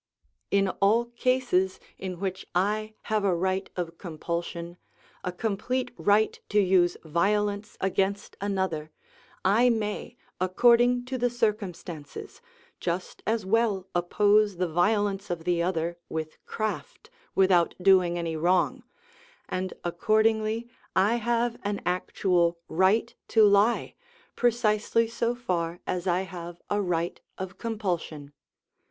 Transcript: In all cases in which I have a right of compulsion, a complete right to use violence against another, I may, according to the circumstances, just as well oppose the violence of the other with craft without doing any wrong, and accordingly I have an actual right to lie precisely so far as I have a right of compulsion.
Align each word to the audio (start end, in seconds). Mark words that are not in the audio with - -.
In 0.49 0.67
all 0.81 1.05
cases 1.05 1.79
in 1.99 2.19
which 2.19 2.47
I 2.55 2.95
have 3.03 3.23
a 3.23 3.35
right 3.35 3.69
of 3.75 3.99
compulsion, 3.99 4.77
a 5.23 5.31
complete 5.31 5.91
right 5.95 6.39
to 6.49 6.59
use 6.59 6.97
violence 7.03 7.77
against 7.79 8.35
another, 8.41 8.89
I 9.45 9.69
may, 9.69 10.17
according 10.39 11.05
to 11.05 11.19
the 11.19 11.29
circumstances, 11.29 12.41
just 12.79 13.21
as 13.27 13.45
well 13.45 13.85
oppose 13.93 14.57
the 14.57 14.67
violence 14.67 15.29
of 15.29 15.43
the 15.43 15.61
other 15.61 15.99
with 16.09 16.43
craft 16.47 17.11
without 17.35 17.75
doing 17.79 18.17
any 18.17 18.35
wrong, 18.35 18.81
and 19.47 19.71
accordingly 19.83 20.67
I 20.95 21.17
have 21.17 21.57
an 21.63 21.79
actual 21.85 22.57
right 22.67 23.13
to 23.27 23.43
lie 23.43 23.93
precisely 24.35 25.07
so 25.07 25.35
far 25.35 25.79
as 25.85 26.07
I 26.07 26.21
have 26.21 26.59
a 26.71 26.81
right 26.81 27.21
of 27.37 27.59
compulsion. 27.59 28.33